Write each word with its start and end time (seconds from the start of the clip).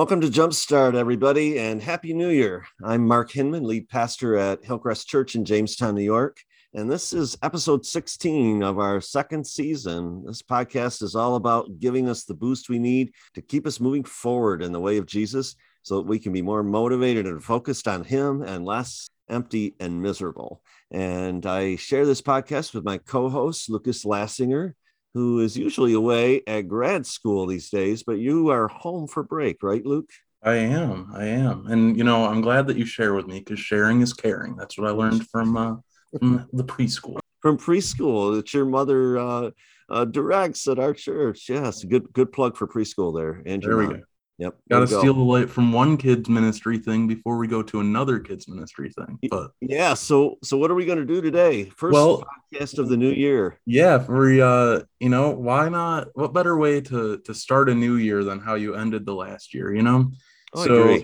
Welcome 0.00 0.22
to 0.22 0.28
Jumpstart, 0.28 0.94
everybody, 0.94 1.58
and 1.58 1.82
Happy 1.82 2.14
New 2.14 2.30
Year. 2.30 2.64
I'm 2.82 3.06
Mark 3.06 3.30
Hinman, 3.32 3.64
lead 3.64 3.90
pastor 3.90 4.34
at 4.34 4.64
Hillcrest 4.64 5.06
Church 5.06 5.34
in 5.34 5.44
Jamestown, 5.44 5.94
New 5.94 6.00
York. 6.00 6.38
And 6.72 6.90
this 6.90 7.12
is 7.12 7.36
episode 7.42 7.84
16 7.84 8.62
of 8.62 8.78
our 8.78 9.02
second 9.02 9.46
season. 9.46 10.24
This 10.24 10.40
podcast 10.40 11.02
is 11.02 11.14
all 11.14 11.34
about 11.34 11.80
giving 11.80 12.08
us 12.08 12.24
the 12.24 12.32
boost 12.32 12.70
we 12.70 12.78
need 12.78 13.12
to 13.34 13.42
keep 13.42 13.66
us 13.66 13.78
moving 13.78 14.02
forward 14.02 14.62
in 14.62 14.72
the 14.72 14.80
way 14.80 14.96
of 14.96 15.04
Jesus 15.04 15.54
so 15.82 15.96
that 15.96 16.06
we 16.06 16.18
can 16.18 16.32
be 16.32 16.40
more 16.40 16.62
motivated 16.62 17.26
and 17.26 17.44
focused 17.44 17.86
on 17.86 18.02
Him 18.02 18.40
and 18.40 18.64
less 18.64 19.06
empty 19.28 19.74
and 19.80 20.00
miserable. 20.00 20.62
And 20.90 21.44
I 21.44 21.76
share 21.76 22.06
this 22.06 22.22
podcast 22.22 22.72
with 22.72 22.84
my 22.84 22.96
co 22.96 23.28
host, 23.28 23.68
Lucas 23.68 24.06
Lassinger, 24.06 24.72
who 25.14 25.40
is 25.40 25.56
usually 25.56 25.92
away 25.92 26.42
at 26.46 26.68
grad 26.68 27.06
school 27.06 27.46
these 27.46 27.70
days, 27.70 28.02
but 28.02 28.18
you 28.18 28.50
are 28.50 28.68
home 28.68 29.06
for 29.06 29.22
break, 29.22 29.62
right, 29.62 29.84
Luke? 29.84 30.10
I 30.42 30.54
am. 30.54 31.10
I 31.14 31.26
am. 31.26 31.66
And, 31.66 31.96
you 31.96 32.04
know, 32.04 32.24
I'm 32.24 32.40
glad 32.40 32.66
that 32.68 32.76
you 32.76 32.86
share 32.86 33.14
with 33.14 33.26
me 33.26 33.40
because 33.40 33.58
sharing 33.58 34.00
is 34.00 34.12
caring. 34.12 34.56
That's 34.56 34.78
what 34.78 34.88
I 34.88 34.92
learned 34.92 35.26
from, 35.28 35.56
uh, 35.56 35.76
from 36.18 36.48
the 36.52 36.64
preschool. 36.64 37.18
From 37.42 37.58
preschool 37.58 38.36
that 38.36 38.54
your 38.54 38.66
mother 38.66 39.18
uh, 39.18 39.50
uh, 39.90 40.04
directs 40.04 40.68
at 40.68 40.78
our 40.78 40.94
church. 40.94 41.48
Yes, 41.48 41.84
good 41.84 42.12
good 42.12 42.32
plug 42.32 42.56
for 42.56 42.66
preschool 42.66 43.14
there. 43.14 43.42
Andrew. 43.44 43.76
There 43.76 43.88
we 43.88 43.94
go. 43.94 44.02
Yep. 44.40 44.56
Got 44.70 44.80
to 44.80 44.86
steal 44.86 45.12
the 45.12 45.20
light 45.20 45.50
from 45.50 45.70
one 45.70 45.98
kid's 45.98 46.26
ministry 46.26 46.78
thing 46.78 47.06
before 47.06 47.36
we 47.36 47.46
go 47.46 47.62
to 47.62 47.80
another 47.80 48.18
kid's 48.18 48.48
ministry 48.48 48.90
thing. 48.90 49.18
But 49.30 49.50
yeah, 49.60 49.92
so 49.92 50.38
so 50.42 50.56
what 50.56 50.70
are 50.70 50.74
we 50.74 50.86
going 50.86 50.98
to 50.98 51.04
do 51.04 51.20
today? 51.20 51.66
First 51.66 51.92
well, 51.92 52.24
podcast 52.54 52.78
of 52.78 52.88
the 52.88 52.96
new 52.96 53.10
year. 53.10 53.60
Yeah, 53.66 53.98
we 53.98 54.40
uh, 54.40 54.80
you 54.98 55.10
know, 55.10 55.28
why 55.30 55.68
not? 55.68 56.08
What 56.14 56.32
better 56.32 56.56
way 56.56 56.80
to 56.80 57.18
to 57.18 57.34
start 57.34 57.68
a 57.68 57.74
new 57.74 57.96
year 57.96 58.24
than 58.24 58.40
how 58.40 58.54
you 58.54 58.76
ended 58.76 59.04
the 59.04 59.14
last 59.14 59.52
year? 59.52 59.74
You 59.74 59.82
know. 59.82 60.10
Oh, 60.54 60.64
so 60.64 60.98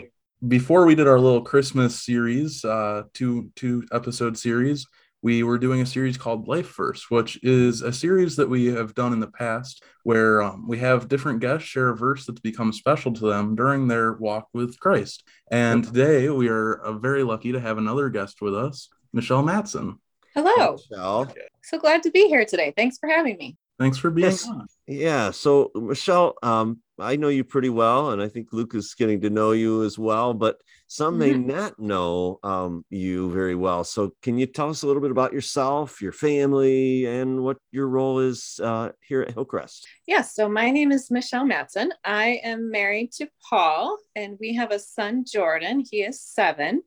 before 0.49 0.87
we 0.87 0.95
did 0.95 1.07
our 1.07 1.21
little 1.21 1.43
Christmas 1.43 2.03
series, 2.03 2.65
uh, 2.65 3.03
two 3.13 3.51
two 3.55 3.85
episode 3.93 4.39
series, 4.39 4.87
we 5.23 5.43
were 5.43 5.59
doing 5.59 5.81
a 5.81 5.87
series 5.87 6.17
called 6.17 6.47
Life 6.47 6.77
Verse, 6.77 7.11
which 7.11 7.43
is 7.43 7.83
a 7.83 7.93
series 7.93 8.37
that 8.37 8.49
we 8.49 8.67
have 8.67 8.95
done 8.95 9.13
in 9.13 9.21
the 9.21 9.27
past 9.27 9.83
where 10.05 10.43
um, 10.43 10.69
we 10.69 10.79
have 10.79 11.09
different 11.09 11.41
guests 11.41 11.67
share 11.67 11.89
a 11.89 11.97
verse 11.97 12.27
that's 12.27 12.41
become 12.41 12.73
special 12.73 13.13
to 13.15 13.27
them 13.27 13.57
during 13.57 13.89
their 13.89 14.13
walk 14.15 14.49
with 14.53 14.79
Christ. 14.79 15.25
And 15.51 15.85
today 15.85 16.29
we 16.29 16.49
are 16.49 16.75
uh, 16.77 16.93
very 16.93 17.23
lucky 17.23 17.53
to 17.53 17.61
have 17.61 17.79
another 17.79 18.09
guest 18.09 18.41
with 18.41 18.55
us, 18.55 18.89
Michelle 19.13 19.43
Matson. 19.43 19.99
Hello. 20.35 20.77
Michelle. 20.91 21.33
So 21.65 21.79
glad 21.79 22.03
to 22.03 22.11
be 22.11 22.29
here 22.29 22.45
today. 22.45 22.73
Thanks 22.77 22.99
for 22.99 23.09
having 23.09 23.37
me. 23.37 23.57
Thanks 23.79 23.99
for 23.99 24.11
being 24.11 24.31
yes. 24.31 24.49
on. 24.49 24.67
Yeah. 24.87 25.31
So, 25.33 25.71
Michelle, 25.75 26.35
um, 26.43 26.81
I 26.99 27.17
know 27.17 27.29
you 27.29 27.45
pretty 27.45 27.69
well, 27.69 28.11
and 28.11 28.23
I 28.23 28.29
think 28.29 28.53
Luke 28.53 28.75
is 28.75 28.95
getting 28.95 29.21
to 29.21 29.31
know 29.31 29.53
you 29.53 29.83
as 29.85 29.99
well, 29.99 30.33
but 30.33 30.61
some 30.87 31.19
may 31.19 31.33
mm-hmm. 31.33 31.49
not 31.49 31.79
know 31.79 32.39
um, 32.43 32.85
you 32.91 33.31
very 33.33 33.55
well. 33.55 33.85
So, 33.85 34.13
can 34.23 34.39
you 34.39 34.47
tell 34.47 34.71
us 34.71 34.83
a 34.83 34.87
little 34.87 35.03
bit 35.03 35.11
about 35.11 35.33
yourself, 35.33 36.01
your 36.01 36.13
family, 36.13 37.05
and 37.05 37.43
what 37.43 37.59
your 37.71 37.89
role 37.89 38.21
is 38.21 38.61
uh, 38.63 38.91
here 39.07 39.23
at 39.23 39.35
Hillcrest? 39.35 39.87
Yes. 40.07 40.35
So, 40.35 40.49
my 40.49 40.71
name 40.71 40.91
is 40.91 41.11
Michelle 41.11 41.45
Matson. 41.45 41.93
I 42.05 42.41
am 42.43 42.71
married 42.71 43.13
to 43.13 43.29
Paul, 43.49 43.99
and 44.15 44.39
we 44.41 44.55
have 44.55 44.71
a 44.71 44.79
son, 44.79 45.25
Jordan. 45.31 45.85
He 45.91 46.03
is 46.03 46.21
seven. 46.21 46.83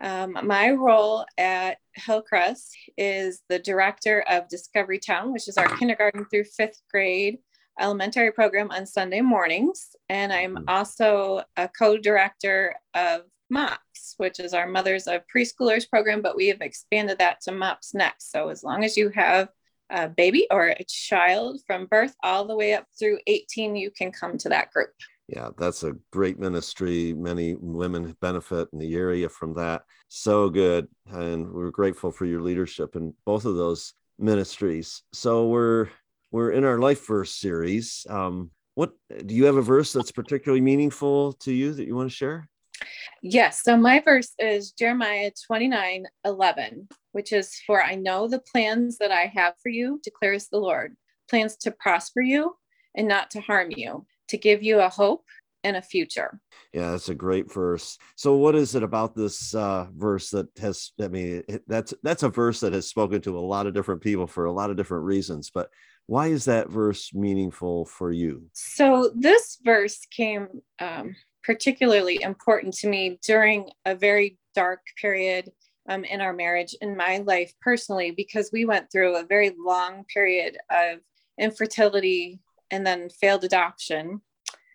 Um, 0.00 0.36
my 0.42 0.72
role 0.72 1.24
at 1.38 1.78
Hillcrest 1.94 2.76
is 2.98 3.40
the 3.48 3.60
director 3.60 4.24
of 4.28 4.48
Discovery 4.48 4.98
Town, 4.98 5.32
which 5.32 5.46
is 5.48 5.56
our 5.56 5.68
kindergarten 5.76 6.26
through 6.26 6.44
fifth 6.44 6.82
grade 6.90 7.38
elementary 7.80 8.32
program 8.32 8.70
on 8.70 8.86
Sunday 8.86 9.20
mornings. 9.20 9.94
And 10.08 10.32
I'm 10.32 10.56
hmm. 10.56 10.64
also 10.68 11.42
a 11.56 11.68
co 11.68 11.98
director 11.98 12.74
of 12.94 13.22
MOPS, 13.50 14.14
which 14.16 14.40
is 14.40 14.54
our 14.54 14.66
Mothers 14.66 15.06
of 15.06 15.22
Preschoolers 15.34 15.88
program, 15.88 16.22
but 16.22 16.36
we 16.36 16.48
have 16.48 16.60
expanded 16.60 17.18
that 17.18 17.40
to 17.42 17.52
MOPS 17.52 17.94
Next. 17.94 18.30
So 18.30 18.48
as 18.48 18.62
long 18.62 18.84
as 18.84 18.96
you 18.96 19.10
have 19.10 19.48
a 19.90 20.08
baby 20.08 20.46
or 20.50 20.68
a 20.68 20.84
child 20.88 21.60
from 21.66 21.86
birth 21.86 22.14
all 22.22 22.46
the 22.46 22.56
way 22.56 22.72
up 22.74 22.86
through 22.98 23.18
18, 23.26 23.76
you 23.76 23.90
can 23.90 24.10
come 24.10 24.38
to 24.38 24.48
that 24.48 24.70
group 24.72 24.90
yeah, 25.32 25.48
that's 25.56 25.82
a 25.82 25.96
great 26.10 26.38
ministry. 26.38 27.14
Many 27.14 27.54
women 27.58 28.14
benefit 28.20 28.68
in 28.72 28.78
the 28.78 28.94
area 28.94 29.28
from 29.28 29.54
that. 29.54 29.84
So 30.08 30.50
good. 30.50 30.88
And 31.10 31.50
we're 31.50 31.70
grateful 31.70 32.10
for 32.10 32.26
your 32.26 32.42
leadership 32.42 32.96
in 32.96 33.14
both 33.24 33.46
of 33.46 33.56
those 33.56 33.94
ministries. 34.18 35.02
So 35.12 35.46
we're 35.46 35.88
we're 36.32 36.50
in 36.50 36.64
our 36.64 36.78
life 36.78 37.06
verse 37.06 37.30
series. 37.30 38.06
Um, 38.08 38.50
what 38.74 38.92
do 39.26 39.34
you 39.34 39.44
have 39.44 39.56
a 39.56 39.62
verse 39.62 39.92
that's 39.92 40.10
particularly 40.10 40.62
meaningful 40.62 41.34
to 41.34 41.52
you 41.52 41.74
that 41.74 41.86
you 41.86 41.94
want 41.94 42.10
to 42.10 42.16
share? 42.16 42.48
Yes. 43.22 43.62
So 43.62 43.76
my 43.76 44.00
verse 44.00 44.32
is 44.38 44.72
Jeremiah 44.72 45.30
29 45.46 46.06
11, 46.24 46.88
which 47.12 47.32
is 47.32 47.54
for 47.66 47.82
I 47.82 47.94
know 47.94 48.26
the 48.26 48.40
plans 48.40 48.98
that 48.98 49.12
I 49.12 49.30
have 49.34 49.54
for 49.62 49.68
you, 49.68 50.00
declares 50.02 50.48
the 50.48 50.58
Lord, 50.58 50.96
plans 51.28 51.56
to 51.58 51.70
prosper 51.70 52.22
you 52.22 52.56
and 52.96 53.06
not 53.06 53.30
to 53.32 53.40
harm 53.40 53.70
you, 53.70 54.06
to 54.28 54.38
give 54.38 54.62
you 54.62 54.80
a 54.80 54.88
hope 54.88 55.24
and 55.64 55.76
a 55.76 55.82
future. 55.82 56.40
Yeah, 56.72 56.90
that's 56.90 57.08
a 57.08 57.14
great 57.14 57.52
verse. 57.52 57.98
So, 58.16 58.34
what 58.34 58.56
is 58.56 58.74
it 58.74 58.82
about 58.82 59.14
this 59.14 59.54
uh, 59.54 59.86
verse 59.94 60.30
that 60.30 60.48
has? 60.58 60.92
I 61.00 61.08
mean, 61.08 61.44
that's 61.66 61.94
that's 62.02 62.22
a 62.22 62.28
verse 62.28 62.60
that 62.60 62.72
has 62.72 62.88
spoken 62.88 63.20
to 63.22 63.38
a 63.38 63.40
lot 63.40 63.66
of 63.66 63.74
different 63.74 64.00
people 64.00 64.26
for 64.26 64.46
a 64.46 64.52
lot 64.52 64.70
of 64.70 64.76
different 64.76 65.04
reasons. 65.04 65.50
But 65.54 65.68
why 66.06 66.28
is 66.28 66.44
that 66.46 66.68
verse 66.68 67.14
meaningful 67.14 67.84
for 67.84 68.12
you? 68.12 68.50
So, 68.52 69.10
this 69.14 69.58
verse 69.64 70.06
came 70.10 70.48
um, 70.78 71.14
particularly 71.44 72.22
important 72.22 72.74
to 72.74 72.88
me 72.88 73.18
during 73.24 73.70
a 73.84 73.94
very 73.94 74.38
dark 74.54 74.80
period 75.00 75.50
um, 75.88 76.04
in 76.04 76.20
our 76.20 76.32
marriage, 76.32 76.74
in 76.80 76.96
my 76.96 77.18
life 77.18 77.52
personally, 77.60 78.10
because 78.12 78.50
we 78.52 78.64
went 78.64 78.90
through 78.90 79.16
a 79.16 79.26
very 79.26 79.52
long 79.58 80.04
period 80.12 80.56
of 80.70 80.98
infertility 81.38 82.40
and 82.70 82.86
then 82.86 83.08
failed 83.08 83.44
adoption 83.44 84.20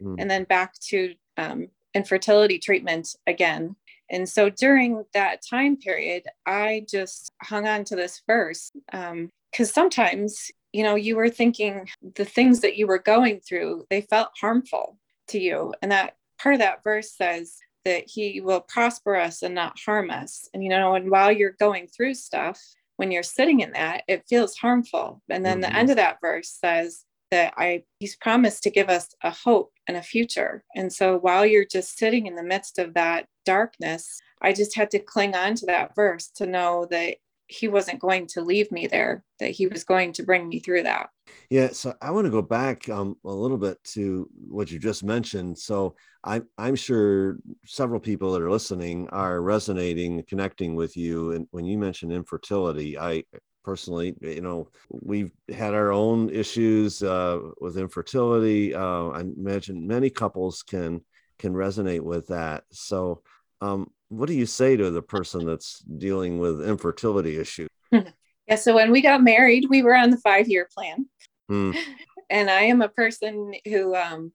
mm. 0.01 0.15
and 0.19 0.29
then 0.29 0.43
back 0.43 0.73
to 0.89 1.13
um, 1.37 1.67
infertility 1.93 2.59
treatment 2.59 3.09
again. 3.25 3.75
And 4.09 4.27
so 4.27 4.49
during 4.49 5.03
that 5.13 5.41
time 5.47 5.77
period, 5.77 6.23
I 6.45 6.85
just 6.89 7.33
hung 7.41 7.67
on 7.67 7.83
to 7.85 7.95
this 7.95 8.21
verse 8.25 8.71
because 8.91 9.09
um, 9.09 9.31
sometimes, 9.65 10.49
you 10.77 10.83
know, 10.83 10.93
you 10.93 11.15
were 11.15 11.27
thinking 11.27 11.89
the 12.13 12.23
things 12.23 12.59
that 12.59 12.77
you 12.77 12.85
were 12.85 12.99
going 12.99 13.39
through, 13.39 13.87
they 13.89 14.01
felt 14.01 14.29
harmful 14.39 14.99
to 15.27 15.39
you. 15.39 15.73
And 15.81 15.91
that 15.91 16.17
part 16.39 16.53
of 16.53 16.59
that 16.59 16.83
verse 16.83 17.11
says 17.11 17.57
that 17.83 18.03
he 18.05 18.41
will 18.41 18.61
prosper 18.61 19.15
us 19.15 19.41
and 19.41 19.55
not 19.55 19.79
harm 19.83 20.11
us. 20.11 20.47
And, 20.53 20.63
you 20.63 20.69
know, 20.69 20.93
and 20.93 21.09
while 21.09 21.31
you're 21.31 21.55
going 21.59 21.87
through 21.87 22.13
stuff, 22.13 22.61
when 22.97 23.09
you're 23.09 23.23
sitting 23.23 23.61
in 23.61 23.71
that, 23.71 24.03
it 24.07 24.27
feels 24.29 24.55
harmful. 24.55 25.23
And 25.31 25.43
then 25.43 25.61
mm-hmm. 25.61 25.71
the 25.71 25.75
end 25.75 25.89
of 25.89 25.95
that 25.95 26.19
verse 26.21 26.49
says, 26.49 27.05
that 27.31 27.53
I 27.57 27.83
he's 27.99 28.15
promised 28.15 28.63
to 28.63 28.69
give 28.69 28.87
us 28.87 29.09
a 29.21 29.31
hope 29.31 29.73
and 29.85 29.97
a 29.97 30.01
future. 30.01 30.63
And 30.75 30.93
so 30.93 31.17
while 31.17 31.45
you're 31.45 31.65
just 31.65 31.97
sitting 31.97 32.25
in 32.25 32.35
the 32.35 32.43
midst 32.43 32.79
of 32.79 32.93
that 32.93 33.25
darkness, 33.45 34.17
I 34.41 34.53
just 34.53 34.77
had 34.77 34.91
to 34.91 34.99
cling 34.99 35.35
on 35.35 35.55
to 35.55 35.65
that 35.65 35.93
verse 35.93 36.29
to 36.35 36.45
know 36.45 36.87
that 36.89 37.17
he 37.47 37.67
wasn't 37.67 37.99
going 37.99 38.27
to 38.27 38.41
leave 38.41 38.71
me 38.71 38.87
there, 38.87 39.23
that 39.39 39.51
he 39.51 39.67
was 39.67 39.83
going 39.83 40.13
to 40.13 40.23
bring 40.23 40.47
me 40.47 40.59
through 40.59 40.83
that. 40.83 41.09
Yeah, 41.49 41.69
so 41.71 41.93
I 42.01 42.11
want 42.11 42.25
to 42.25 42.31
go 42.31 42.41
back 42.41 42.87
um, 42.89 43.15
a 43.25 43.31
little 43.31 43.57
bit 43.57 43.81
to 43.93 44.29
what 44.47 44.71
you 44.71 44.79
just 44.79 45.03
mentioned. 45.03 45.57
So 45.57 45.95
I'm 46.23 46.47
I'm 46.57 46.75
sure 46.75 47.37
several 47.65 47.99
people 47.99 48.31
that 48.33 48.41
are 48.41 48.51
listening 48.51 49.07
are 49.09 49.41
resonating, 49.41 50.23
connecting 50.27 50.75
with 50.75 50.97
you. 50.97 51.31
And 51.31 51.47
when 51.51 51.65
you 51.65 51.77
mentioned 51.77 52.11
infertility, 52.11 52.97
I 52.97 53.23
personally 53.67 54.15
you 54.21 54.39
know 54.39 54.69
we've 54.89 55.33
had 55.53 55.73
our 55.73 55.91
own 55.91 56.29
issues 56.29 57.03
uh, 57.03 57.37
with 57.59 57.77
infertility 57.77 58.73
uh, 58.73 59.07
i 59.09 59.19
imagine 59.19 59.85
many 59.85 60.09
couples 60.09 60.63
can 60.63 61.01
can 61.37 61.53
resonate 61.53 61.99
with 61.99 62.25
that 62.27 62.63
so 62.71 63.21
um, 63.61 63.89
what 64.09 64.27
do 64.27 64.33
you 64.33 64.45
say 64.45 64.77
to 64.77 64.89
the 64.91 65.01
person 65.01 65.45
that's 65.45 65.79
dealing 65.79 66.39
with 66.39 66.67
infertility 66.67 67.37
issues 67.37 67.69
yeah 67.91 68.55
so 68.55 68.75
when 68.75 68.91
we 68.91 69.01
got 69.01 69.23
married 69.23 69.65
we 69.69 69.81
were 69.81 69.95
on 69.95 70.09
the 70.09 70.17
five 70.17 70.47
year 70.47 70.67
plan 70.73 71.05
hmm. 71.49 71.71
and 72.29 72.49
i 72.49 72.61
am 72.61 72.81
a 72.81 72.89
person 72.89 73.53
who 73.65 73.95
um, 73.95 74.31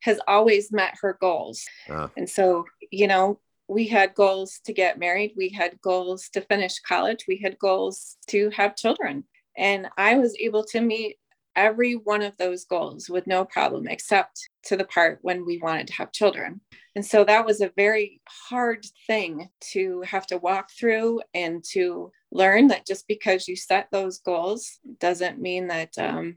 has 0.00 0.20
always 0.26 0.72
met 0.72 0.94
her 1.00 1.16
goals 1.20 1.64
ah. 1.90 2.10
and 2.16 2.28
so 2.28 2.64
you 2.90 3.06
know 3.06 3.38
we 3.70 3.86
had 3.86 4.14
goals 4.14 4.60
to 4.64 4.72
get 4.72 4.98
married, 4.98 5.32
we 5.36 5.48
had 5.48 5.80
goals 5.80 6.28
to 6.30 6.40
finish 6.40 6.80
college, 6.80 7.24
we 7.28 7.36
had 7.36 7.56
goals 7.60 8.16
to 8.26 8.50
have 8.50 8.74
children. 8.74 9.22
And 9.56 9.86
I 9.96 10.16
was 10.16 10.36
able 10.40 10.64
to 10.72 10.80
meet 10.80 11.18
every 11.54 11.94
one 11.94 12.22
of 12.22 12.36
those 12.36 12.64
goals 12.64 13.08
with 13.08 13.28
no 13.28 13.44
problem, 13.44 13.86
except 13.86 14.48
to 14.64 14.76
the 14.76 14.84
part 14.84 15.20
when 15.22 15.46
we 15.46 15.58
wanted 15.58 15.86
to 15.86 15.92
have 15.94 16.10
children. 16.10 16.60
And 16.96 17.06
so 17.06 17.24
that 17.24 17.46
was 17.46 17.60
a 17.60 17.72
very 17.76 18.20
hard 18.48 18.84
thing 19.06 19.48
to 19.72 20.02
have 20.02 20.26
to 20.28 20.38
walk 20.38 20.70
through 20.72 21.22
and 21.34 21.62
to 21.72 22.10
learn 22.32 22.68
that 22.68 22.86
just 22.86 23.06
because 23.06 23.46
you 23.46 23.56
set 23.56 23.88
those 23.90 24.18
goals 24.18 24.78
doesn't 24.98 25.40
mean 25.40 25.68
that 25.68 25.96
um, 25.98 26.36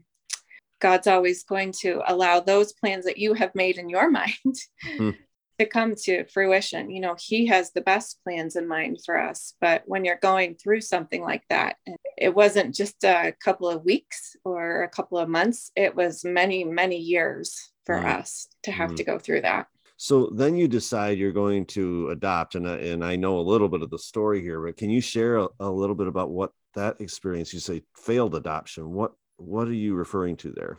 God's 0.80 1.06
always 1.06 1.42
going 1.44 1.72
to 1.80 2.02
allow 2.06 2.40
those 2.40 2.72
plans 2.72 3.04
that 3.04 3.18
you 3.18 3.34
have 3.34 3.54
made 3.54 3.78
in 3.78 3.88
your 3.88 4.10
mind 4.20 4.34
mm-hmm. 4.84 5.10
to 5.58 5.66
come 5.66 5.94
to 6.04 6.24
fruition. 6.26 6.90
You 6.90 7.00
know, 7.00 7.16
He 7.18 7.46
has 7.46 7.72
the 7.72 7.80
best 7.80 8.22
plans 8.22 8.54
in 8.54 8.68
mind 8.68 8.98
for 9.04 9.18
us. 9.18 9.54
But 9.60 9.82
when 9.86 10.04
you're 10.04 10.18
going 10.22 10.54
through 10.54 10.82
something 10.82 11.22
like 11.22 11.42
that, 11.50 11.76
it 12.16 12.34
wasn't 12.34 12.74
just 12.74 13.02
a 13.02 13.34
couple 13.42 13.68
of 13.68 13.84
weeks 13.84 14.36
or 14.44 14.82
a 14.82 14.88
couple 14.88 15.18
of 15.18 15.28
months, 15.28 15.72
it 15.74 15.96
was 15.96 16.24
many, 16.24 16.62
many 16.62 16.98
years 16.98 17.72
for 17.86 17.96
us 17.96 18.48
to 18.62 18.70
have 18.70 18.90
mm-hmm. 18.90 18.96
to 18.96 19.04
go 19.04 19.18
through 19.18 19.40
that. 19.42 19.66
So 19.96 20.30
then 20.34 20.56
you 20.56 20.66
decide 20.66 21.18
you're 21.18 21.32
going 21.32 21.66
to 21.66 22.10
adopt, 22.10 22.56
and 22.56 22.66
and 22.66 23.04
I 23.04 23.16
know 23.16 23.38
a 23.38 23.40
little 23.40 23.68
bit 23.68 23.82
of 23.82 23.90
the 23.90 23.98
story 23.98 24.40
here, 24.40 24.60
but 24.60 24.76
can 24.76 24.90
you 24.90 25.00
share 25.00 25.36
a, 25.36 25.48
a 25.60 25.70
little 25.70 25.94
bit 25.94 26.08
about 26.08 26.30
what 26.30 26.50
that 26.74 27.00
experience? 27.00 27.52
You 27.52 27.60
say 27.60 27.82
failed 27.96 28.34
adoption. 28.34 28.90
What 28.90 29.12
what 29.36 29.68
are 29.68 29.74
you 29.74 29.94
referring 29.94 30.36
to 30.38 30.50
there? 30.50 30.78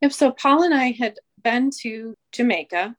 Yep. 0.00 0.12
So 0.12 0.30
Paul 0.32 0.62
and 0.62 0.74
I 0.74 0.92
had 0.92 1.16
been 1.42 1.70
to 1.82 2.14
Jamaica, 2.32 2.96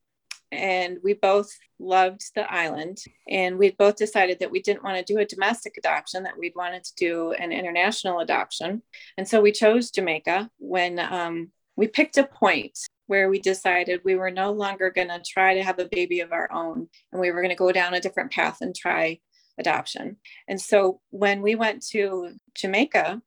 and 0.52 1.00
we 1.04 1.14
both 1.14 1.50
loved 1.80 2.22
the 2.36 2.52
island, 2.54 3.00
and 3.28 3.58
we'd 3.58 3.78
both 3.78 3.96
decided 3.96 4.40
that 4.40 4.52
we 4.52 4.62
didn't 4.62 4.84
want 4.84 4.98
to 4.98 5.14
do 5.14 5.20
a 5.20 5.26
domestic 5.26 5.78
adoption; 5.78 6.24
that 6.24 6.38
we'd 6.38 6.56
wanted 6.56 6.84
to 6.84 6.94
do 6.96 7.32
an 7.34 7.52
international 7.52 8.20
adoption, 8.20 8.84
and 9.18 9.28
so 9.28 9.42
we 9.42 9.52
chose 9.52 9.90
Jamaica 9.90 10.52
when 10.60 11.00
um, 11.00 11.52
we 11.76 11.88
picked 11.88 12.20
a 12.20 12.24
point 12.24 12.78
where 13.08 13.30
we 13.30 13.40
decided 13.40 14.02
we 14.04 14.16
were 14.16 14.32
no 14.32 14.52
longer 14.52 14.90
going 14.90 15.10
to 15.10 15.22
try 15.26 15.54
to 15.54 15.64
have 15.64 15.80
a 15.80 15.90
baby 15.90 16.22
of 16.22 16.32
our 16.32 16.52
own 16.52 16.88
and 17.12 17.22
we 17.22 17.32
were 17.32 17.42
going 17.42 17.50
to 17.50 17.56
go 17.56 17.72
down 17.72 17.94
a 17.94 18.00
different 18.00 18.32
path 18.32 18.60
and 18.62 18.76
try 18.76 19.20
adoption. 19.58 20.18
And 20.48 20.60
so 20.60 21.02
when 21.10 21.42
we 21.42 21.56
went 21.56 21.86
to 21.88 22.32
Jamaica, 22.56 23.22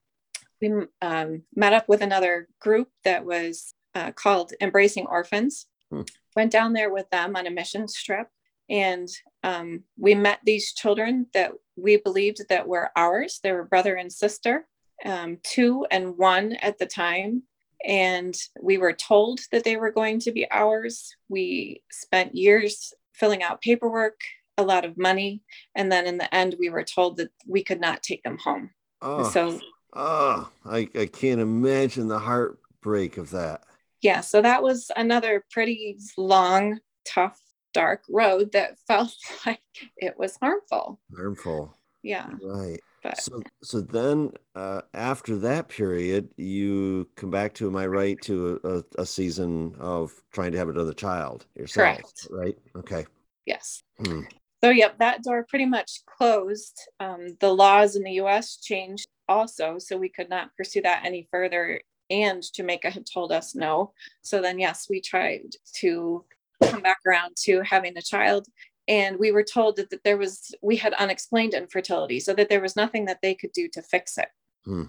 we 0.60 0.72
um, 1.02 1.42
met 1.54 1.72
up 1.72 1.88
with 1.88 2.00
another 2.00 2.48
group 2.60 2.88
that 3.04 3.24
was 3.24 3.74
uh, 3.94 4.12
called 4.12 4.52
Embracing 4.60 5.06
Orphans. 5.06 5.66
Hmm. 5.90 6.02
Went 6.34 6.52
down 6.52 6.72
there 6.72 6.92
with 6.92 7.08
them 7.10 7.36
on 7.36 7.46
a 7.46 7.50
mission 7.50 7.86
trip, 8.04 8.28
and 8.68 9.08
um, 9.42 9.84
we 9.98 10.14
met 10.14 10.40
these 10.44 10.72
children 10.72 11.26
that 11.32 11.52
we 11.76 11.96
believed 11.96 12.42
that 12.48 12.68
were 12.68 12.90
ours. 12.96 13.40
They 13.42 13.52
were 13.52 13.64
brother 13.64 13.94
and 13.94 14.12
sister, 14.12 14.66
um, 15.04 15.38
two 15.42 15.86
and 15.90 16.18
one 16.18 16.52
at 16.54 16.78
the 16.78 16.86
time, 16.86 17.44
and 17.84 18.36
we 18.60 18.78
were 18.78 18.92
told 18.92 19.40
that 19.52 19.64
they 19.64 19.76
were 19.76 19.92
going 19.92 20.20
to 20.20 20.32
be 20.32 20.46
ours. 20.50 21.14
We 21.28 21.82
spent 21.90 22.34
years 22.34 22.92
filling 23.14 23.42
out 23.42 23.60
paperwork, 23.60 24.20
a 24.58 24.62
lot 24.62 24.84
of 24.84 24.96
money, 24.96 25.42
and 25.74 25.90
then 25.90 26.06
in 26.06 26.18
the 26.18 26.32
end, 26.34 26.56
we 26.58 26.70
were 26.70 26.84
told 26.84 27.16
that 27.18 27.30
we 27.46 27.62
could 27.62 27.80
not 27.80 28.02
take 28.02 28.22
them 28.22 28.38
home. 28.38 28.70
Oh, 29.02 29.28
so, 29.30 29.60
oh, 29.94 30.50
I, 30.64 30.88
I 30.94 31.06
can't 31.06 31.40
imagine 31.40 32.08
the 32.08 32.18
heartbreak 32.18 33.16
of 33.18 33.30
that. 33.30 33.62
Yeah, 34.02 34.20
so 34.20 34.42
that 34.42 34.62
was 34.62 34.90
another 34.96 35.44
pretty 35.50 35.98
long, 36.16 36.80
tough, 37.04 37.38
dark 37.72 38.02
road 38.08 38.52
that 38.52 38.78
felt 38.86 39.14
like 39.44 39.60
it 39.96 40.18
was 40.18 40.36
harmful. 40.36 41.00
Harmful. 41.14 41.76
Yeah. 42.02 42.30
Right. 42.42 42.80
But 43.06 43.20
so, 43.20 43.42
so 43.62 43.80
then 43.80 44.32
uh, 44.54 44.82
after 44.94 45.36
that 45.38 45.68
period, 45.68 46.28
you 46.36 47.08
come 47.16 47.30
back 47.30 47.54
to, 47.54 47.68
am 47.68 47.76
I 47.76 47.86
right, 47.86 48.20
to 48.22 48.60
a, 48.64 49.02
a 49.02 49.06
season 49.06 49.74
of 49.78 50.12
trying 50.32 50.52
to 50.52 50.58
have 50.58 50.68
another 50.68 50.92
child 50.92 51.46
yourself, 51.54 51.96
Correct. 51.96 52.28
right? 52.30 52.58
Okay. 52.76 53.06
Yes. 53.44 53.82
Hmm. 53.98 54.22
So, 54.64 54.70
yep, 54.70 54.98
that 54.98 55.22
door 55.22 55.46
pretty 55.48 55.66
much 55.66 56.00
closed. 56.06 56.80
Um, 56.98 57.36
the 57.40 57.52
laws 57.52 57.94
in 57.94 58.02
the 58.02 58.12
US 58.12 58.56
changed 58.56 59.06
also, 59.28 59.78
so 59.78 59.96
we 59.96 60.08
could 60.08 60.28
not 60.28 60.56
pursue 60.56 60.82
that 60.82 61.04
any 61.04 61.28
further. 61.30 61.80
And 62.10 62.42
Jamaica 62.54 62.90
had 62.90 63.06
told 63.06 63.32
us 63.32 63.54
no. 63.54 63.92
So 64.22 64.40
then, 64.40 64.58
yes, 64.58 64.86
we 64.88 65.00
tried 65.00 65.50
to 65.76 66.24
come 66.62 66.80
back 66.80 66.98
around 67.06 67.36
to 67.44 67.60
having 67.62 67.96
a 67.96 68.02
child 68.02 68.46
and 68.88 69.18
we 69.18 69.32
were 69.32 69.42
told 69.42 69.76
that, 69.76 69.90
that 69.90 70.04
there 70.04 70.16
was 70.16 70.54
we 70.62 70.76
had 70.76 70.94
unexplained 70.94 71.54
infertility 71.54 72.20
so 72.20 72.34
that 72.34 72.48
there 72.48 72.60
was 72.60 72.76
nothing 72.76 73.06
that 73.06 73.18
they 73.22 73.34
could 73.34 73.52
do 73.52 73.68
to 73.68 73.82
fix 73.82 74.18
it. 74.18 74.28
Hmm. 74.64 74.84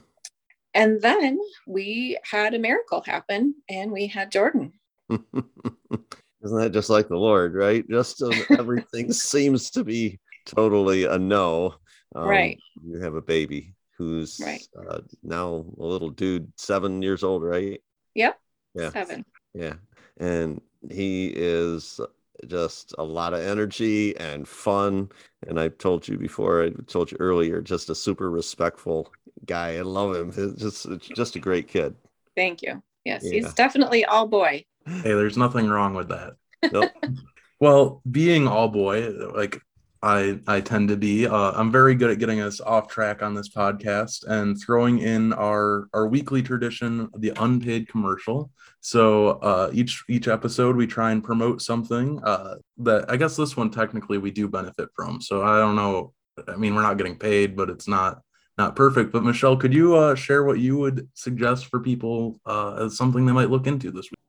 and 0.74 1.00
then 1.02 1.38
we 1.68 2.18
had 2.24 2.56
a 2.56 2.60
miracle 2.60 3.04
happen 3.06 3.54
and 3.70 3.92
we 3.92 4.08
had 4.08 4.32
jordan. 4.32 4.74
Isn't 5.10 6.60
that 6.60 6.74
just 6.74 6.90
like 6.90 7.08
the 7.08 7.18
lord 7.18 7.54
right? 7.54 7.88
Just 7.90 8.22
uh, 8.22 8.32
everything 8.58 9.12
seems 9.32 9.70
to 9.72 9.84
be 9.84 10.20
totally 10.46 11.06
a 11.06 11.18
no. 11.18 11.76
Um, 12.16 12.28
right. 12.28 12.58
you 12.84 13.00
have 13.02 13.16
a 13.16 13.22
baby 13.22 13.76
who's 13.98 14.40
right. 14.44 14.66
uh, 14.90 15.02
now 15.22 15.66
a 15.80 15.84
little 15.84 16.10
dude 16.10 16.52
seven 16.58 17.02
years 17.02 17.24
old 17.24 17.44
right? 17.44 17.82
Yep. 18.16 18.40
Yeah. 18.74 18.90
Seven. 18.92 19.26
Yeah. 19.54 19.74
And 20.20 20.62
he 20.90 21.28
is 21.28 22.00
just 22.48 22.94
a 22.98 23.04
lot 23.04 23.34
of 23.34 23.42
energy 23.42 24.16
and 24.18 24.48
fun. 24.48 25.10
And 25.48 25.60
I 25.60 25.70
told 25.70 26.08
you 26.08 26.18
before, 26.18 26.64
I 26.64 26.70
told 26.88 27.12
you 27.12 27.18
earlier, 27.20 27.62
just 27.62 27.90
a 27.90 27.96
super 27.96 28.30
respectful 28.30 29.12
guy. 29.46 29.78
I 29.78 29.82
love 29.82 30.16
him. 30.16 30.30
It's 30.30 30.62
just, 30.62 30.86
it's 30.86 31.08
just 31.08 31.36
a 31.36 31.40
great 31.40 31.68
kid. 31.68 31.96
Thank 32.36 32.62
you. 32.62 32.82
Yes, 33.06 33.24
yeah. 33.24 33.32
he's 33.34 33.54
definitely 33.54 34.06
all 34.06 34.28
boy. 34.28 34.66
Hey, 34.86 35.14
there's 35.14 35.38
nothing 35.38 35.68
wrong 35.68 35.94
with 35.94 36.10
that. 36.10 36.36
Nope. 36.72 36.92
well, 37.60 38.02
being 38.10 38.48
all 38.48 38.68
boy, 38.68 39.10
like 39.34 39.62
I 40.02 40.40
I 40.48 40.62
tend 40.62 40.90
to 40.90 40.98
be. 40.98 41.28
Uh, 41.28 41.52
I'm 41.52 41.72
very 41.72 41.96
good 41.96 42.12
at 42.12 42.20
getting 42.20 42.42
us 42.42 42.62
off 42.62 42.88
track 42.88 43.22
on 43.22 43.34
this 43.34 43.50
podcast 43.50 44.26
and 44.28 44.60
throwing 44.60 45.00
in 45.00 45.34
our 45.34 45.88
our 45.94 46.08
weekly 46.08 46.42
tradition, 46.42 47.10
the 47.18 47.34
unpaid 47.38 47.88
commercial. 47.88 48.52
So 48.82 49.30
uh, 49.42 49.72
each 49.74 50.04
each 50.10 50.28
episode 50.28 50.76
we 50.76 50.88
try 50.88 51.12
and 51.12 51.24
promote 51.24 51.62
something 51.62 52.22
uh, 52.24 52.56
that 52.78 53.10
I 53.10 53.18
guess 53.18 53.36
this 53.36 53.58
one 53.58 53.72
technically 53.72 54.18
we 54.18 54.32
do 54.32 54.48
benefit 54.48 54.90
from. 54.96 55.22
So 55.22 55.44
I 55.44 55.60
don't 55.60 55.76
know. 55.76 56.14
I 56.48 56.56
mean, 56.56 56.76
we're 56.76 56.84
not 56.84 56.98
getting 56.98 57.18
paid, 57.18 57.56
but 57.56 57.70
it's 57.70 57.88
not 57.88 58.22
not 58.58 58.76
perfect. 58.76 59.12
But 59.12 59.24
Michelle, 59.24 59.58
could 59.58 59.74
you 59.74 59.96
uh, 59.96 60.16
share 60.16 60.44
what 60.44 60.60
you 60.60 60.78
would 60.78 61.08
suggest 61.14 61.68
for 61.68 61.80
people 61.80 62.40
uh, 62.46 62.86
as 62.86 62.98
something 62.98 63.26
they 63.26 63.34
might 63.34 63.50
look 63.50 63.68
into 63.68 63.92
this 63.92 64.06
week? 64.12 64.27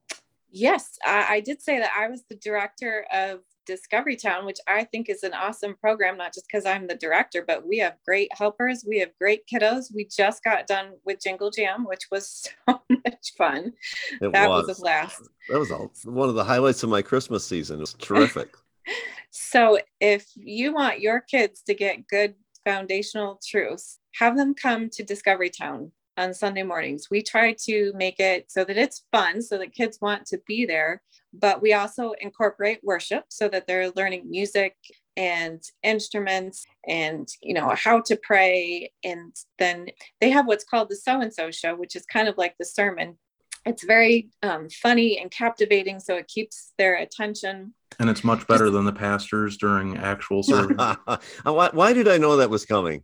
Yes, 0.51 0.99
I, 1.05 1.27
I 1.31 1.41
did 1.41 1.61
say 1.61 1.79
that 1.79 1.93
I 1.97 2.09
was 2.09 2.25
the 2.29 2.37
director 2.37 3.07
of 3.13 3.41
Discovery 3.67 4.17
Town, 4.17 4.47
which 4.47 4.59
I 4.67 4.85
think 4.85 5.11
is 5.11 5.23
an 5.23 5.35
awesome 5.35 5.77
program, 5.79 6.17
not 6.17 6.33
just 6.33 6.47
because 6.51 6.65
I'm 6.65 6.87
the 6.87 6.95
director, 6.95 7.45
but 7.47 7.67
we 7.67 7.79
have 7.79 7.97
great 8.05 8.31
helpers. 8.33 8.83
We 8.89 8.99
have 9.01 9.11
great 9.21 9.43
kiddos. 9.47 9.95
We 9.95 10.07
just 10.07 10.43
got 10.43 10.67
done 10.67 10.93
with 11.05 11.21
Jingle 11.23 11.51
Jam, 11.51 11.85
which 11.85 12.07
was 12.11 12.49
so 12.69 12.81
much 12.89 13.35
fun. 13.37 13.75
It 14.23 14.33
that 14.33 14.49
was. 14.49 14.67
was 14.67 14.79
a 14.79 14.81
blast. 14.81 15.23
That 15.51 15.59
was 15.59 15.71
all, 15.71 15.93
one 16.05 16.31
of 16.31 16.35
the 16.35 16.45
highlights 16.45 16.83
of 16.83 16.89
my 16.89 17.03
Christmas 17.03 17.47
season. 17.47 17.77
It 17.77 17.81
was 17.81 17.95
terrific. 17.95 18.57
so 19.31 19.79
if 20.01 20.27
you 20.35 20.73
want 20.73 21.01
your 21.01 21.21
kids 21.21 21.63
to 21.67 21.75
get 21.75 22.09
good 22.09 22.35
foundational 22.65 23.39
truths, 23.47 23.99
have 24.15 24.37
them 24.37 24.55
come 24.55 24.89
to 24.91 25.05
Discovery 25.05 25.51
Town 25.51 25.93
on 26.19 26.35
Sunday 26.35 26.65
mornings. 26.65 27.09
We 27.11 27.23
try 27.23 27.55
to 27.65 27.93
make 27.95 28.19
it 28.19 28.51
so 28.51 28.65
that 28.65 28.77
it's 28.77 29.05
fun, 29.13 29.41
so 29.41 29.57
that 29.59 29.73
kids 29.73 29.99
want 30.03 30.27
to 30.27 30.41
be 30.47 30.67
there, 30.67 31.01
but 31.33 31.63
we 31.63 31.73
also 31.73 32.13
incorporate 32.21 32.81
worship 32.83 33.25
so 33.29 33.49
that 33.49 33.67
they're 33.67 33.91
learning 33.91 34.29
music 34.29 34.77
and 35.17 35.63
instruments 35.83 36.65
and 36.87 37.29
you 37.43 37.55
know 37.55 37.73
how 37.75 38.01
to 38.01 38.17
pray. 38.23 38.91
And 39.05 39.35
then 39.59 39.87
they 40.21 40.31
have 40.31 40.47
what's 40.47 40.65
called 40.65 40.91
the 40.91 40.97
so 40.97 41.21
and 41.21 41.33
so 41.33 41.51
show 41.51 41.75
which 41.75 41.97
is 41.97 42.05
kind 42.07 42.29
of 42.29 42.37
like 42.37 42.55
the 42.59 42.65
sermon. 42.65 43.17
It's 43.65 43.85
very 43.85 44.31
um, 44.43 44.69
funny 44.71 45.19
and 45.19 45.31
captivating 45.31 46.01
so 46.01 46.17
it 46.17 46.29
keeps 46.29 46.73
their 46.79 46.97
attention. 46.97 47.75
And 47.99 48.09
it's 48.09 48.25
much 48.25 48.47
better 48.47 48.71
than 48.71 48.85
the 48.85 48.93
pastors 48.93 49.57
during 49.57 49.97
actual 49.99 50.43
service. 50.45 50.97
Why, 51.45 51.71
why 51.73 51.93
did 51.93 52.09
i 52.09 52.17
know 52.17 52.37
that 52.37 52.51
was 52.51 52.65
coming 52.65 53.03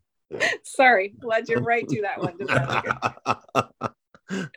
sorry 0.65 1.15
led 1.23 1.49
you're 1.49 1.63
right 1.63 1.89
to 1.89 2.03
that 2.03 2.21
one 2.21 2.37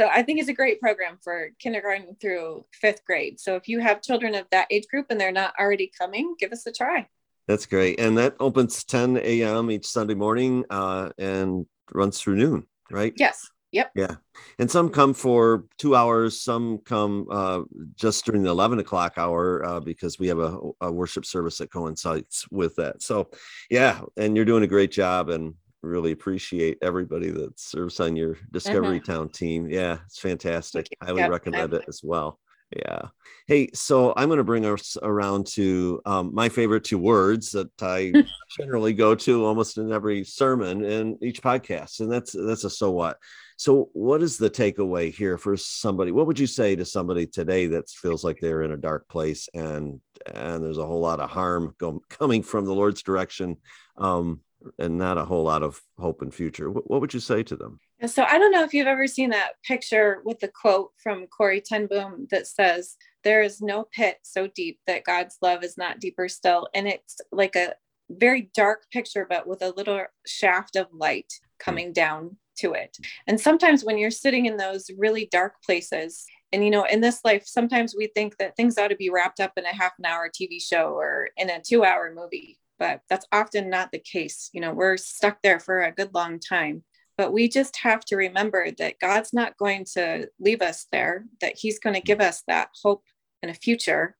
So 0.00 0.08
I 0.10 0.22
think 0.22 0.40
it's 0.40 0.48
a 0.48 0.54
great 0.54 0.80
program 0.80 1.18
for 1.22 1.50
kindergarten 1.58 2.16
through 2.20 2.64
fifth 2.72 3.04
grade. 3.04 3.38
So 3.38 3.56
if 3.56 3.68
you 3.68 3.78
have 3.80 4.00
children 4.02 4.34
of 4.34 4.46
that 4.50 4.66
age 4.70 4.86
group 4.90 5.06
and 5.10 5.20
they're 5.20 5.30
not 5.30 5.54
already 5.60 5.92
coming, 5.96 6.34
give 6.38 6.50
us 6.50 6.66
a 6.66 6.72
try. 6.72 7.06
That's 7.46 7.66
great. 7.66 8.00
And 8.00 8.16
that 8.18 8.34
opens 8.40 8.84
10 8.84 9.18
a.m. 9.18 9.70
each 9.70 9.86
Sunday 9.86 10.14
morning 10.14 10.64
uh, 10.70 11.10
and 11.18 11.66
runs 11.92 12.20
through 12.20 12.36
noon, 12.36 12.66
right? 12.90 13.12
Yes. 13.16 13.48
Yep. 13.72 13.92
Yeah. 13.94 14.16
And 14.58 14.70
some 14.70 14.90
come 14.90 15.14
for 15.14 15.64
two 15.78 15.96
hours. 15.96 16.40
Some 16.40 16.78
come 16.78 17.26
uh, 17.30 17.62
just 17.94 18.24
during 18.26 18.42
the 18.42 18.50
11 18.50 18.78
o'clock 18.78 19.14
hour 19.16 19.64
uh, 19.64 19.80
because 19.80 20.18
we 20.18 20.28
have 20.28 20.38
a, 20.38 20.58
a, 20.82 20.92
worship 20.92 21.24
service 21.24 21.58
that 21.58 21.72
coincides 21.72 22.46
with 22.50 22.76
that. 22.76 23.02
So, 23.02 23.30
yeah. 23.70 24.02
And 24.18 24.36
you're 24.36 24.44
doing 24.44 24.62
a 24.62 24.68
great 24.68 24.92
job. 24.92 25.30
And 25.30 25.54
really 25.82 26.12
appreciate 26.12 26.78
everybody 26.80 27.30
that 27.30 27.58
serves 27.58 28.00
on 28.00 28.16
your 28.16 28.36
Discovery 28.52 28.98
uh-huh. 28.98 29.12
Town 29.12 29.28
team. 29.28 29.68
Yeah, 29.68 29.98
it's 30.06 30.18
fantastic. 30.18 30.86
Highly 31.02 31.22
yep. 31.22 31.30
recommend 31.30 31.74
it 31.74 31.84
as 31.88 32.00
well. 32.02 32.38
Yeah. 32.76 33.08
Hey, 33.46 33.68
so 33.74 34.14
I'm 34.16 34.28
going 34.28 34.38
to 34.38 34.44
bring 34.44 34.64
us 34.64 34.96
around 35.02 35.46
to 35.48 36.00
um, 36.06 36.34
my 36.34 36.48
favorite 36.48 36.84
two 36.84 36.98
words 36.98 37.50
that 37.52 37.70
I 37.82 38.12
generally 38.56 38.92
go 38.92 39.14
to 39.14 39.44
almost 39.44 39.78
in 39.78 39.92
every 39.92 40.24
sermon 40.24 40.84
and 40.84 41.22
each 41.22 41.42
podcast, 41.42 42.00
and 42.00 42.10
that's 42.10 42.32
that's 42.32 42.64
a 42.64 42.70
so 42.70 42.90
what. 42.92 43.18
So, 43.56 43.90
what 43.92 44.22
is 44.22 44.38
the 44.38 44.50
takeaway 44.50 45.12
here 45.12 45.38
for 45.38 45.56
somebody? 45.56 46.12
What 46.12 46.26
would 46.26 46.38
you 46.38 46.46
say 46.46 46.76
to 46.76 46.84
somebody 46.84 47.26
today 47.26 47.66
that 47.68 47.90
feels 47.90 48.24
like 48.24 48.38
they're 48.40 48.62
in 48.62 48.72
a 48.72 48.76
dark 48.76 49.08
place 49.08 49.48
and 49.54 50.00
and 50.34 50.64
there's 50.64 50.78
a 50.78 50.86
whole 50.86 51.00
lot 51.00 51.20
of 51.20 51.30
harm 51.30 51.74
go, 51.78 52.00
coming 52.08 52.42
from 52.42 52.64
the 52.64 52.74
Lord's 52.74 53.02
direction, 53.02 53.56
um, 53.98 54.40
and 54.78 54.98
not 54.98 55.18
a 55.18 55.24
whole 55.24 55.44
lot 55.44 55.62
of 55.62 55.80
hope 55.98 56.22
and 56.22 56.32
future? 56.32 56.70
What, 56.70 56.88
what 56.88 57.00
would 57.00 57.14
you 57.14 57.20
say 57.20 57.42
to 57.44 57.56
them? 57.56 57.80
So 58.06 58.24
I 58.24 58.38
don't 58.38 58.50
know 58.50 58.64
if 58.64 58.74
you've 58.74 58.88
ever 58.88 59.06
seen 59.06 59.30
that 59.30 59.62
picture 59.64 60.22
with 60.24 60.40
the 60.40 60.48
quote 60.48 60.90
from 61.00 61.26
Corrie 61.28 61.60
ten 61.60 61.86
Boom 61.86 62.26
that 62.30 62.48
says, 62.48 62.96
"There 63.22 63.42
is 63.42 63.60
no 63.60 63.84
pit 63.84 64.18
so 64.22 64.48
deep 64.48 64.80
that 64.86 65.04
God's 65.04 65.38
love 65.40 65.62
is 65.62 65.78
not 65.78 66.00
deeper 66.00 66.28
still," 66.28 66.68
and 66.74 66.88
it's 66.88 67.20
like 67.30 67.54
a 67.54 67.74
very 68.10 68.50
dark 68.54 68.90
picture, 68.90 69.24
but 69.28 69.46
with 69.46 69.62
a 69.62 69.70
little 69.70 70.04
shaft 70.26 70.76
of 70.76 70.92
light 70.92 71.32
coming 71.58 71.92
down 71.92 72.38
to 72.58 72.72
it. 72.72 72.96
And 73.26 73.40
sometimes 73.40 73.84
when 73.84 73.98
you're 73.98 74.10
sitting 74.10 74.46
in 74.46 74.56
those 74.56 74.90
really 74.98 75.26
dark 75.26 75.62
places, 75.62 76.26
and 76.52 76.64
you 76.64 76.70
know, 76.70 76.84
in 76.84 77.00
this 77.00 77.20
life, 77.24 77.46
sometimes 77.46 77.94
we 77.96 78.08
think 78.08 78.36
that 78.38 78.56
things 78.56 78.78
ought 78.78 78.88
to 78.88 78.96
be 78.96 79.10
wrapped 79.10 79.40
up 79.40 79.52
in 79.56 79.64
a 79.64 79.74
half 79.74 79.92
an 79.98 80.06
hour 80.06 80.28
TV 80.28 80.58
show 80.60 80.88
or 80.94 81.30
in 81.36 81.50
a 81.50 81.60
two 81.62 81.84
hour 81.84 82.12
movie, 82.12 82.58
but 82.78 83.00
that's 83.08 83.26
often 83.32 83.70
not 83.70 83.92
the 83.92 84.00
case. 84.00 84.50
You 84.52 84.60
know, 84.60 84.72
we're 84.72 84.96
stuck 84.96 85.40
there 85.42 85.60
for 85.60 85.82
a 85.82 85.92
good 85.92 86.12
long 86.14 86.40
time. 86.40 86.84
But 87.16 87.32
we 87.32 87.48
just 87.48 87.76
have 87.78 88.04
to 88.06 88.16
remember 88.16 88.70
that 88.78 88.98
God's 89.00 89.32
not 89.32 89.56
going 89.56 89.84
to 89.94 90.28
leave 90.40 90.62
us 90.62 90.86
there, 90.90 91.26
that 91.40 91.56
He's 91.56 91.78
going 91.78 91.94
to 91.94 92.00
give 92.00 92.20
us 92.20 92.42
that 92.48 92.70
hope 92.82 93.04
and 93.42 93.50
a 93.50 93.54
future, 93.54 94.16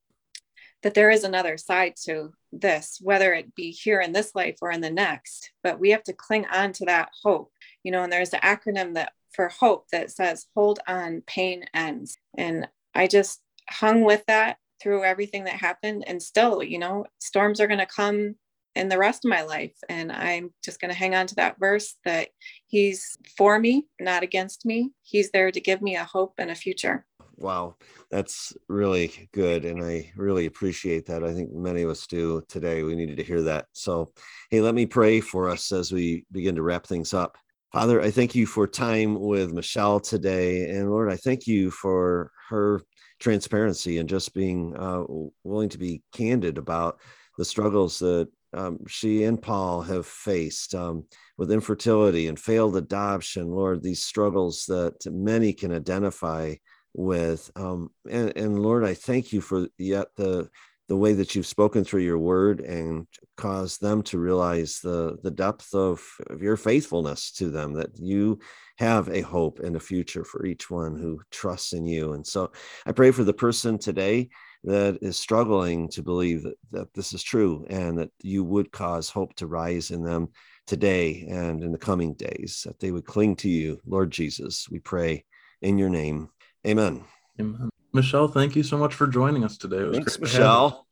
that 0.82 0.94
there 0.94 1.11
is 1.11 1.25
another 1.25 1.56
side 1.56 1.94
to 2.04 2.32
this, 2.52 2.99
whether 3.00 3.32
it 3.32 3.54
be 3.54 3.70
here 3.70 4.00
in 4.00 4.12
this 4.12 4.34
life 4.34 4.56
or 4.61 4.70
in 4.70 4.80
the 4.80 4.90
next. 4.90 5.52
But 5.62 5.78
we 5.78 5.90
have 5.90 6.02
to 6.04 6.12
cling 6.12 6.46
on 6.46 6.72
to 6.75 6.84
that 6.87 7.11
hope 7.22 7.52
you 7.82 7.90
know, 7.90 8.02
and 8.02 8.12
there's 8.12 8.32
an 8.32 8.40
acronym 8.40 8.94
that 8.94 9.12
for 9.32 9.49
hope 9.49 9.87
that 9.92 10.11
says 10.11 10.46
hold 10.54 10.78
on, 10.87 11.22
pain 11.26 11.64
ends. 11.75 12.16
And 12.37 12.68
I 12.94 13.06
just 13.06 13.40
hung 13.68 14.02
with 14.02 14.25
that 14.26 14.58
through 14.82 15.04
everything 15.04 15.44
that 15.44 15.54
happened. 15.54 16.04
And 16.06 16.22
still, 16.22 16.62
you 16.62 16.78
know, 16.78 17.06
storms 17.18 17.61
are 17.61 17.66
going 17.66 17.78
to 17.78 17.87
come 17.87 18.37
in 18.75 18.88
the 18.88 18.99
rest 18.99 19.25
of 19.25 19.31
my 19.31 19.43
life. 19.43 19.75
And 19.88 20.11
I'm 20.11 20.52
just 20.64 20.81
going 20.81 20.91
to 20.91 20.99
hang 20.99 21.14
on 21.14 21.26
to 21.29 21.35
that 21.37 21.59
verse 21.59 21.97
that 22.05 22.29
he's 22.67 23.17
for 23.37 23.59
me, 23.59 23.87
not 24.00 24.23
against 24.23 24.64
me. 24.64 24.91
He's 25.02 25.31
there 25.31 25.50
to 25.50 25.61
give 25.61 25.83
me 25.83 25.97
a 25.97 26.05
hope 26.05 26.35
and 26.38 26.50
a 26.50 26.55
future. 26.55 27.07
Wow, 27.37 27.76
that's 28.11 28.52
really 28.69 29.29
good. 29.33 29.64
And 29.64 29.83
I 29.83 30.12
really 30.17 30.47
appreciate 30.47 31.07
that. 31.07 31.25
I 31.25 31.33
think 31.33 31.52
many 31.52 31.83
of 31.83 31.91
us 31.91 32.07
do 32.07 32.43
today. 32.49 32.83
We 32.83 32.95
needed 32.95 33.17
to 33.17 33.25
hear 33.25 33.43
that. 33.43 33.67
So, 33.73 34.12
hey, 34.50 34.61
let 34.61 34.75
me 34.75 34.87
pray 34.87 35.21
for 35.21 35.49
us 35.49 35.73
as 35.73 35.93
we 35.93 36.25
begin 36.31 36.55
to 36.57 36.62
wrap 36.62 36.87
things 36.87 37.14
up. 37.14 37.37
Father, 37.73 38.02
I 38.02 38.11
thank 38.11 38.35
you 38.35 38.47
for 38.47 38.67
time 38.67 39.19
with 39.19 39.52
Michelle 39.52 39.99
today. 39.99 40.69
And 40.71 40.91
Lord, 40.91 41.11
I 41.11 41.17
thank 41.17 41.47
you 41.47 41.71
for 41.71 42.31
her 42.50 42.83
transparency 43.19 43.99
and 43.99 44.09
just 44.09 44.35
being 44.35 44.76
uh, 44.76 45.05
willing 45.43 45.71
to 45.71 45.79
be 45.79 46.02
candid 46.12 46.59
about 46.59 47.00
the 47.38 47.45
struggles 47.45 47.99
that 48.00 48.29
um, 48.54 48.78
she 48.87 49.25
and 49.25 49.40
Paul 49.40 49.82
have 49.82 50.06
faced 50.06 50.75
um, 50.75 51.04
with 51.38 51.50
infertility 51.50 52.28
and 52.28 52.38
failed 52.38 52.76
adoption. 52.76 53.49
Lord, 53.49 53.82
these 53.82 54.02
struggles 54.02 54.64
that 54.66 54.94
many 55.06 55.52
can 55.52 55.73
identify 55.73 56.54
with. 56.94 57.50
Um, 57.56 57.90
and, 58.11 58.32
and 58.37 58.59
Lord, 58.59 58.85
I 58.85 58.94
thank 58.94 59.32
you 59.32 59.40
for 59.40 59.68
yet 59.78 60.09
the 60.16 60.50
the 60.88 60.97
way 60.97 61.14
that 61.14 61.35
you've 61.35 61.47
spoken 61.47 61.85
through 61.85 62.02
your 62.02 62.18
word 62.18 62.61
and 62.61 63.06
caused 63.38 63.80
them 63.80 64.02
to 64.02 64.18
realize 64.18 64.80
the 64.80 65.16
the 65.23 65.30
depth 65.30 65.75
of, 65.75 66.06
of 66.28 66.42
your 66.42 66.56
faithfulness 66.56 67.32
to 67.32 67.49
them 67.50 67.73
that 67.73 67.99
you 67.99 68.38
have 68.78 69.09
a 69.09 69.23
hope 69.23 69.61
and 69.61 69.76
a 69.76 69.80
future 69.80 70.25
for 70.25 70.44
each 70.44 70.71
one 70.71 70.97
who 70.97 71.21
trusts 71.30 71.73
in 71.73 71.87
you 71.87 72.12
and 72.12 72.26
so 72.26 72.50
i 72.85 72.92
pray 72.92 73.11
for 73.11 73.25
the 73.25 73.32
person 73.32 73.78
today 73.78 74.28
that 74.64 74.99
is 75.02 75.19
struggling 75.19 75.88
to 75.88 76.02
believe 76.02 76.42
that, 76.42 76.54
that 76.71 76.95
this 76.95 77.12
is 77.12 77.23
true 77.23 77.66
and 77.69 77.99
that 77.99 78.11
you 78.23 78.45
would 78.45 78.71
cause 78.71 79.11
hope 79.11 79.35
to 79.35 79.47
rise 79.47 79.90
in 79.90 80.02
them 80.02 80.28
today 80.66 81.26
and 81.28 81.62
in 81.64 81.73
the 81.73 81.78
coming 81.78 82.14
days 82.14 82.62
that 82.66 82.78
they 82.78 82.92
would 82.92 83.04
cling 83.04 83.35
to 83.35 83.49
you 83.49 83.81
lord 83.85 84.11
jesus 84.11 84.69
we 84.71 84.78
pray 84.78 85.25
in 85.61 85.76
your 85.78 85.90
name 85.90 86.28
amen 86.66 87.02
amen 87.40 87.69
Michelle, 87.95 88.28
thank 88.28 88.57
you 88.57 88.62
so 88.62 88.78
much 88.78 88.95
for 88.95 89.07
joining 89.07 89.45
us 89.45 89.59
today. 89.59 89.78
It 89.78 89.88
was 89.88 89.97
Thanks, 89.99 90.19
Michelle. 90.19 90.87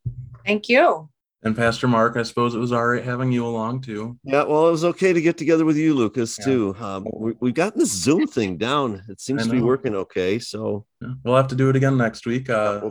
Thank 0.45 0.69
you. 0.69 1.09
And 1.43 1.57
Pastor 1.57 1.89
Mark, 1.89 2.19
I 2.19 2.23
suppose 2.23 2.55
it 2.55 2.59
was 2.59 2.73
all 2.73 2.87
right 2.87 3.03
having 3.03 3.33
you 3.33 3.47
along 3.47 3.81
too. 3.81 4.19
Yeah, 4.25 4.43
well, 4.43 4.69
it 4.69 4.73
was 4.73 4.85
okay 4.85 5.15
to 5.15 5.23
get 5.23 5.39
together 5.39 5.65
with 5.65 5.79
you, 5.79 5.95
Lucas, 5.95 6.37
yeah. 6.39 6.45
too. 6.45 6.77
Um, 6.79 7.07
we, 7.15 7.49
have 7.49 7.55
gotten 7.55 7.79
this 7.79 7.91
Zoom 7.91 8.27
thing 8.27 8.59
down. 8.59 9.03
It 9.09 9.23
seems 9.23 9.47
to 9.47 9.51
be 9.51 9.63
working 9.63 9.95
okay. 9.95 10.39
So 10.39 10.85
yeah. 11.01 11.15
we'll 11.25 11.37
have 11.37 11.49
to 11.49 11.55
do 11.55 11.71
it 11.71 11.77
again 11.77 11.97
next 11.97 12.27
week. 12.27 12.51
Uh, 12.51 12.91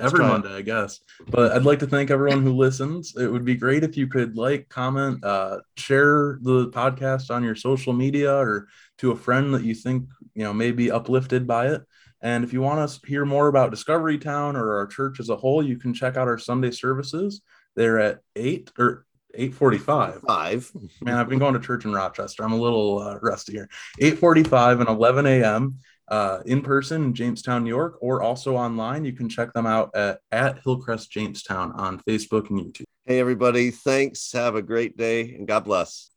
every 0.00 0.20
Monday, 0.20 0.54
I 0.54 0.62
guess. 0.62 1.00
But 1.28 1.52
I'd 1.52 1.64
like 1.64 1.78
to 1.80 1.86
thank 1.86 2.10
everyone 2.10 2.42
who 2.42 2.52
listens. 2.52 3.14
It 3.16 3.26
would 3.26 3.44
be 3.44 3.54
great 3.54 3.84
if 3.84 3.96
you 3.96 4.06
could 4.06 4.36
like, 4.36 4.68
comment, 4.68 5.24
uh, 5.24 5.60
share 5.76 6.38
the 6.42 6.68
podcast 6.68 7.34
on 7.34 7.42
your 7.42 7.54
social 7.54 7.92
media 7.92 8.34
or 8.34 8.68
to 8.98 9.12
a 9.12 9.16
friend 9.16 9.54
that 9.54 9.64
you 9.64 9.74
think 9.74 10.08
you 10.34 10.44
know 10.44 10.52
may 10.52 10.72
be 10.72 10.90
uplifted 10.90 11.46
by 11.46 11.68
it. 11.68 11.82
And 12.20 12.42
if 12.42 12.52
you 12.52 12.60
want 12.60 12.90
to 12.90 13.06
hear 13.06 13.24
more 13.24 13.46
about 13.46 13.70
Discovery 13.70 14.18
Town 14.18 14.56
or 14.56 14.76
our 14.78 14.86
church 14.86 15.20
as 15.20 15.28
a 15.28 15.36
whole, 15.36 15.62
you 15.62 15.78
can 15.78 15.94
check 15.94 16.16
out 16.16 16.26
our 16.28 16.38
Sunday 16.38 16.72
services. 16.72 17.42
They're 17.76 18.00
at 18.00 18.18
eight 18.34 18.72
or 18.76 19.06
eight 19.34 19.54
forty-five. 19.54 20.22
Five. 20.26 20.72
Man, 21.00 21.16
I've 21.16 21.28
been 21.28 21.38
going 21.38 21.54
to 21.54 21.60
church 21.60 21.84
in 21.84 21.92
Rochester. 21.92 22.42
I'm 22.42 22.52
a 22.52 22.56
little 22.56 22.98
uh, 22.98 23.18
rusty 23.20 23.52
here. 23.52 23.68
Eight 24.00 24.18
forty-five 24.18 24.80
and 24.80 24.88
eleven 24.88 25.26
a.m. 25.26 25.78
Uh, 26.10 26.40
in 26.46 26.62
person 26.62 27.04
in 27.04 27.14
Jamestown, 27.14 27.64
New 27.64 27.70
York, 27.70 27.98
or 28.00 28.22
also 28.22 28.56
online. 28.56 29.04
You 29.04 29.12
can 29.12 29.28
check 29.28 29.52
them 29.52 29.66
out 29.66 29.94
at 29.94 30.20
at 30.32 30.60
Hillcrest 30.64 31.10
Jamestown 31.10 31.72
on 31.72 32.00
Facebook 32.00 32.50
and 32.50 32.60
YouTube. 32.60 32.84
Hey, 33.04 33.20
everybody! 33.20 33.70
Thanks. 33.70 34.32
Have 34.32 34.54
a 34.54 34.62
great 34.62 34.96
day, 34.96 35.34
and 35.34 35.46
God 35.46 35.64
bless. 35.64 36.10